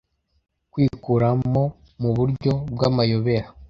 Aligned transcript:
kwikuramo 0.71 1.63
muburyo 2.01 2.53
bwamayobera 2.73 3.47